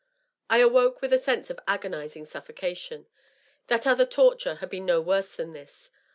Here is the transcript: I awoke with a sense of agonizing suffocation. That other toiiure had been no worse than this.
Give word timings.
I 0.49 0.57
awoke 0.61 0.99
with 1.03 1.13
a 1.13 1.19
sense 1.21 1.51
of 1.51 1.59
agonizing 1.67 2.25
suffocation. 2.25 3.05
That 3.67 3.85
other 3.85 4.07
toiiure 4.07 4.57
had 4.57 4.71
been 4.71 4.87
no 4.87 4.99
worse 4.99 5.35
than 5.35 5.53
this. 5.53 5.91